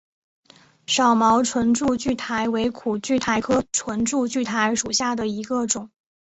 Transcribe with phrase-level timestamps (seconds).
[0.87, 5.91] 少毛唇柱苣苔为苦苣苔科唇柱苣苔属下的一个种。